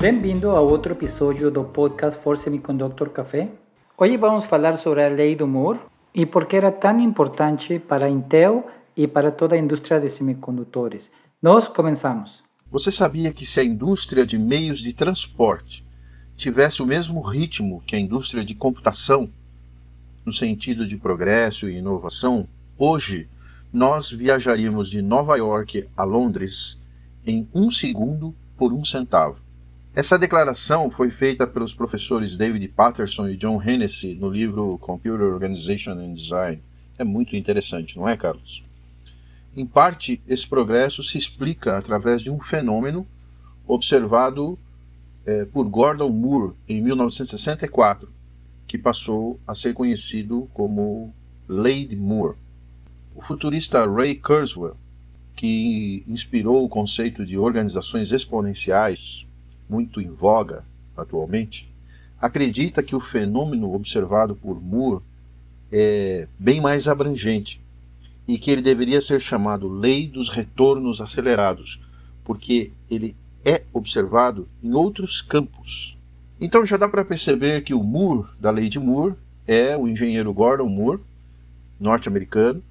[0.00, 3.50] Bem-vindo a outro episódio do podcast For Semiconductor Café.
[3.98, 5.78] Hoje vamos falar sobre a lei do Moore
[6.14, 8.66] e por que era tão importante para a Intel
[8.96, 11.12] e para toda a indústria de semicondutores.
[11.42, 12.42] Nós começamos.
[12.70, 15.84] Você sabia que se a indústria de meios de transporte
[16.34, 19.28] tivesse o mesmo ritmo que a indústria de computação,
[20.24, 22.48] no sentido de progresso e inovação,
[22.78, 23.28] hoje
[23.70, 26.80] nós viajaríamos de Nova York a Londres
[27.26, 29.49] em um segundo por um centavo.
[29.92, 35.92] Essa declaração foi feita pelos professores David Patterson e John Hennessy no livro Computer Organization
[35.92, 36.62] and Design.
[36.96, 38.62] É muito interessante, não é, Carlos?
[39.56, 43.04] Em parte, esse progresso se explica através de um fenômeno
[43.66, 44.56] observado
[45.26, 48.08] é, por Gordon Moore em 1964,
[48.68, 51.12] que passou a ser conhecido como
[51.48, 52.36] Lei de Moore.
[53.12, 54.76] O futurista Ray Kurzweil,
[55.36, 59.26] que inspirou o conceito de organizações exponenciais,
[59.70, 60.64] muito em voga
[60.96, 61.68] atualmente,
[62.20, 65.02] acredita que o fenômeno observado por Moore
[65.70, 67.60] é bem mais abrangente
[68.26, 71.80] e que ele deveria ser chamado Lei dos Retornos Acelerados,
[72.24, 75.96] porque ele é observado em outros campos.
[76.40, 79.14] Então já dá para perceber que o Moore da lei de Moore
[79.46, 81.00] é o engenheiro Gordon Moore,
[81.78, 82.62] norte-americano,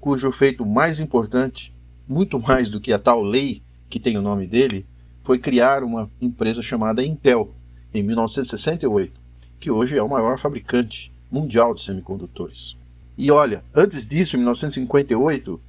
[0.00, 1.72] cujo feito mais importante,
[2.06, 4.84] muito mais do que a tal lei que tem o nome dele,
[5.24, 7.52] foi criar uma empresa chamada Intel
[7.92, 9.12] em 1968,
[9.58, 12.76] que hoje é o maior fabricante mundial de semicondutores.
[13.16, 15.60] E olha, antes disso, em 1958,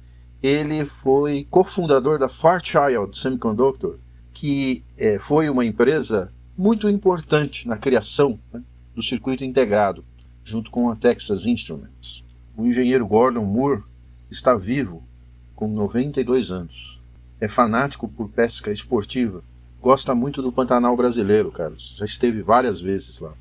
[0.42, 3.96] ele foi cofundador da Fairchild Semiconductor,
[4.34, 8.62] que é, foi uma empresa muito importante na criação né,
[8.94, 10.04] do circuito integrado,
[10.44, 12.22] junto com a Texas Instruments.
[12.56, 13.82] O engenheiro Gordon Moore
[14.30, 15.02] está vivo,
[15.54, 16.95] com 92 anos.
[17.40, 19.42] É fanático por pesca esportiva.
[19.80, 21.94] Gosta muito do Pantanal brasileiro, Carlos.
[21.98, 23.32] Já esteve várias vezes lá.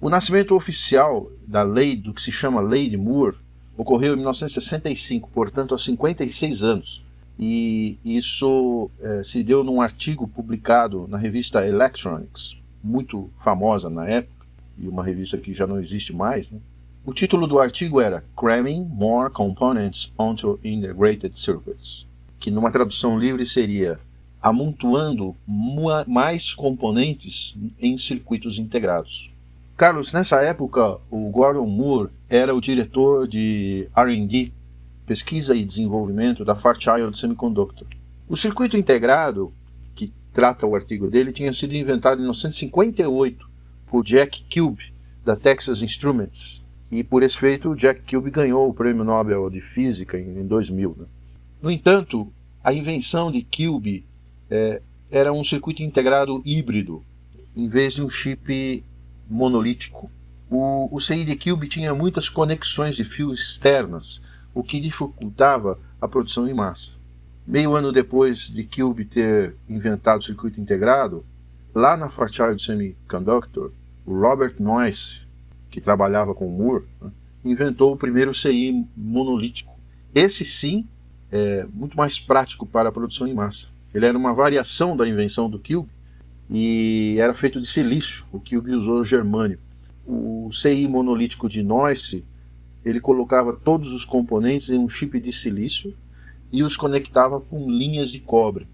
[0.00, 3.36] O nascimento oficial da lei, do que se chama Lei de Moore,
[3.76, 7.02] ocorreu em 1965, portanto, há 56 anos.
[7.38, 14.46] E isso é, se deu num artigo publicado na revista Electronics, muito famosa na época,
[14.78, 16.50] e uma revista que já não existe mais.
[16.50, 16.58] Né?
[17.04, 22.06] O título do artigo era Cramming More Components onto Integrated Circuits,
[22.40, 24.00] que numa tradução livre seria
[24.42, 25.36] amontoando
[26.08, 29.30] mais componentes em circuitos integrados.
[29.76, 34.52] Carlos, nessa época, o Gordon Moore era o diretor de R&D,
[35.06, 37.86] pesquisa e desenvolvimento da Fairchild Semiconductor.
[38.28, 39.52] O circuito integrado,
[39.94, 43.48] que trata o artigo dele, tinha sido inventado em 1958
[43.86, 44.92] por Jack Cube,
[45.24, 50.18] da Texas Instruments, e por esse feito Jack Cube ganhou o Prêmio Nobel de Física
[50.18, 50.96] em, 2000.
[50.98, 51.06] Né?
[51.62, 52.32] No entanto,
[52.64, 54.06] a invenção de Cube
[54.50, 57.04] é, era um circuito integrado híbrido,
[57.54, 58.82] em vez de um chip
[59.28, 60.10] monolítico.
[60.50, 64.22] O, o CID Cube tinha muitas conexões de fio externas,
[64.54, 66.92] o que dificultava a produção em massa.
[67.46, 71.24] Meio ano depois de Cube ter inventado o circuito integrado,
[71.74, 73.70] lá na Fairchild Semiconductor,
[74.06, 75.26] o Robert Noyce,
[75.70, 77.10] que trabalhava com Moore, né,
[77.44, 79.78] inventou o primeiro CI monolítico.
[80.14, 80.86] Esse sim
[81.30, 83.66] é muito mais prático para a produção em massa.
[83.94, 85.88] Ele era uma variação da invenção do Cube,
[86.48, 89.58] e era feito de silício, o que usou germânio.
[90.04, 92.24] O CI monolítico de Noyce,
[92.84, 95.94] ele colocava todos os componentes em um chip de silício
[96.50, 98.66] e os conectava com linhas de cobre.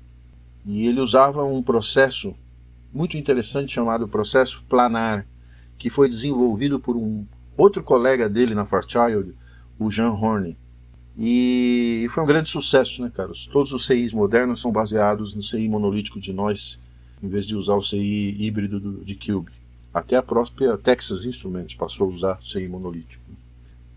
[0.65, 2.35] E ele usava um processo
[2.93, 5.27] muito interessante chamado processo planar,
[5.77, 7.27] que foi desenvolvido por um
[7.59, 9.35] outro colega dele na Fairchild,
[9.79, 10.57] o Jean Horney.
[11.19, 13.47] E foi um grande sucesso, né, Carlos?
[13.47, 16.79] Todos os CIs modernos são baseados no CI monolítico de Noyce
[17.23, 19.51] em vez de usar o CI híbrido do, de Cube.
[19.93, 23.23] Até a própria Texas Instruments passou a usar CI monolítico.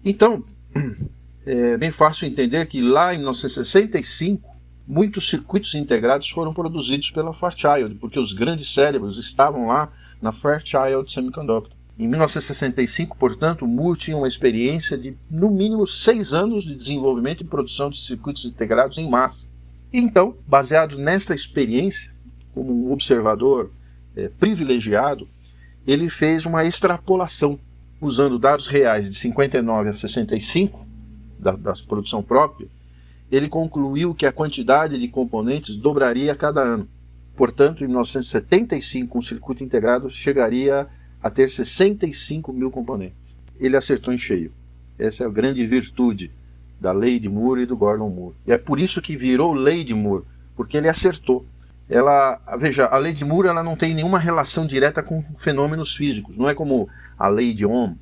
[0.03, 0.44] Então,
[1.46, 4.56] é bem fácil entender que lá em 1965,
[4.88, 9.92] muitos circuitos integrados foram produzidos pela Fairchild, porque os grandes cérebros estavam lá
[10.22, 11.78] na Fairchild Semiconductor.
[12.00, 17.46] Em 1965, portanto, Moore tinha uma experiência de no mínimo seis anos de desenvolvimento e
[17.46, 19.46] produção de circuitos integrados em massa.
[19.92, 22.10] Então, baseado nesta experiência,
[22.54, 23.69] como um observador
[24.16, 25.28] é, privilegiado,
[25.86, 27.60] ele fez uma extrapolação
[28.00, 30.88] usando dados reais de 59 a 65
[31.38, 32.69] da, da produção própria.
[33.30, 36.88] Ele concluiu que a quantidade de componentes dobraria a cada ano.
[37.36, 43.18] Portanto, em 1975, um circuito integrado chegaria a ter 65 mil componentes.
[43.60, 44.51] Ele acertou em cheio.
[45.00, 46.31] Essa é a grande virtude
[46.80, 48.36] da lei de Moore e do Gordon Moore.
[48.45, 50.24] E é por isso que virou lei de Moore,
[50.56, 51.44] porque ele acertou
[51.89, 56.38] ela, veja, a lei de Moore ela não tem nenhuma relação direta com fenômenos físicos,
[56.38, 56.88] não é como
[57.18, 57.95] a lei de Ohm.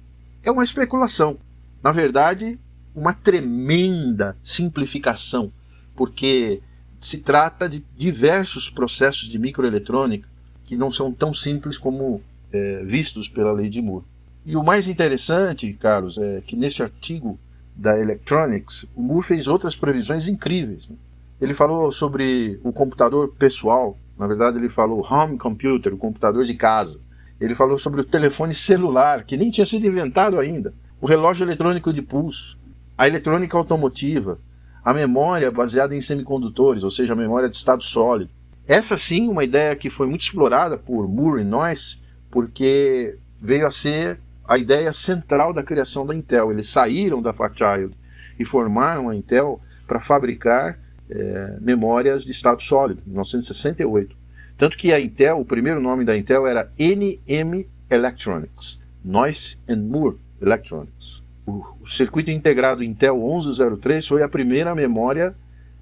[0.44, 1.38] É uma especulação.
[1.81, 2.60] Na verdade,
[2.94, 5.54] uma tremenda simplificação,
[5.96, 6.62] porque
[7.00, 10.28] se trata de diversos processos de microeletrônica
[10.66, 12.22] que não são tão simples como
[12.52, 14.06] é, vistos pela lei de Moore.
[14.46, 17.38] E o mais interessante, Carlos, é que nesse artigo
[17.76, 20.90] da Electronics, o Moore fez outras previsões incríveis.
[20.90, 20.96] Né?
[21.40, 26.56] Ele falou sobre o computador pessoal, na verdade ele falou home computer, o computador de
[26.56, 27.00] casa.
[27.40, 31.94] Ele falou sobre o telefone celular, que nem tinha sido inventado ainda, o relógio eletrônico
[31.94, 32.58] de pulso,
[32.98, 34.40] a eletrônica automotiva,
[34.84, 38.32] a memória baseada em semicondutores, ou seja, a memória de estado sólido.
[38.68, 41.98] Essa sim, uma ideia que foi muito explorada por Moore e Noyce,
[42.29, 46.51] porque veio a ser a ideia central da criação da Intel.
[46.51, 47.94] Eles saíram da Fairchild
[48.39, 50.79] e formaram a Intel para fabricar
[51.09, 54.15] é, memórias de estado sólido, em 1968.
[54.57, 60.18] Tanto que a Intel, o primeiro nome da Intel era NM Electronics, Noyce and Moore
[60.41, 61.21] Electronics.
[61.45, 65.35] O, o circuito integrado Intel 1103 foi a primeira memória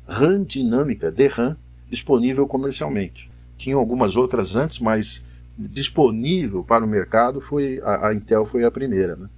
[0.08, 1.58] RAM dinâmica, DRAM,
[1.90, 3.30] disponível comercialmente.
[3.58, 5.24] Tinham algumas outras antes, mas
[5.58, 9.16] disponível para o mercado foi a, a Intel foi a primeira.
[9.16, 9.30] Né?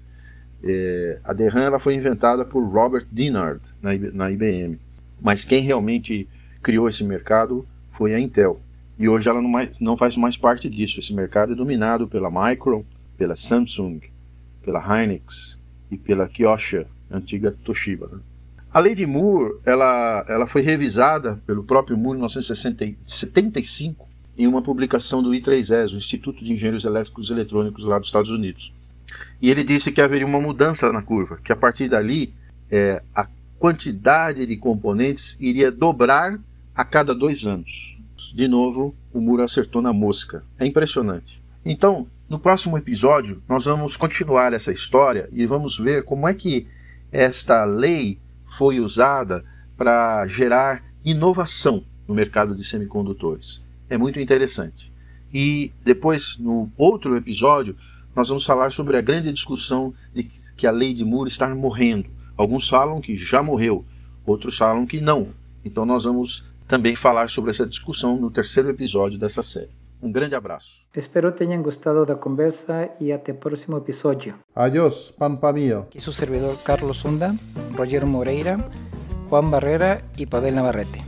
[0.64, 4.80] É, a DRAM ela foi inventada por Robert Dinard na, na IBM,
[5.22, 6.28] mas quem realmente
[6.62, 8.60] criou esse mercado foi a Intel.
[8.98, 11.00] E hoje ela não, mais, não faz mais parte disso.
[11.00, 12.84] Esse mercado é dominado pela Micron,
[13.16, 14.02] pela Samsung,
[14.64, 15.58] pela Hynix
[15.92, 18.10] e pela Kyosha, antiga Toshiba.
[18.12, 18.19] Né?
[18.74, 24.06] A lei de Moore ela, ela foi revisada pelo próprio Moore em 1975
[24.38, 28.30] em uma publicação do I3ES, o Instituto de Engenheiros Elétricos e Eletrônicos lá dos Estados
[28.30, 28.72] Unidos.
[29.42, 32.34] E ele disse que haveria uma mudança na curva, que a partir dali
[32.69, 36.39] é, a quantidade de componentes iria dobrar
[36.75, 37.98] a cada dois anos.
[38.36, 40.44] De novo, o muro acertou na mosca.
[40.60, 41.42] É impressionante.
[41.66, 46.68] Então, no próximo episódio, nós vamos continuar essa história e vamos ver como é que
[47.12, 48.19] esta lei
[48.57, 49.44] foi usada
[49.75, 54.92] para gerar inovação no mercado de semicondutores é muito interessante.
[55.34, 57.75] E depois, no outro episódio,
[58.16, 60.24] nós vamos falar sobre a grande discussão de
[60.56, 62.10] que a lei de Moore está morrendo.
[62.36, 63.86] Alguns falam que já morreu,
[64.25, 65.30] outros falam que não.
[65.63, 69.69] Então nós vamos também falar sobre essa discussão no terceiro episódio dessa série.
[70.01, 70.81] Um grande abraço.
[70.95, 74.36] Espero tenham gostado da conversa e até o próximo episódio.
[74.56, 75.80] Adiós, pampa mío.
[75.80, 77.36] Aqui seu servidor Carlos Sunda,
[77.75, 78.57] Rogério Moreira,
[79.30, 81.06] Juan Barrera e Pavel Navarrete.